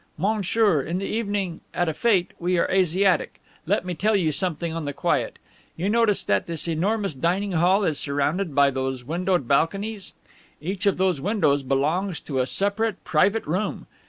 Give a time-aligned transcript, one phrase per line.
[0.17, 3.39] Monsieur, in the evening, at a fete, we are Asiatic.
[3.67, 5.37] Let me tell you something on the quiet.
[5.77, 10.13] You notice that this enormous dining hall is surrounded by those windowed balconies.
[10.59, 13.85] Each of those windows belongs to a separate private room.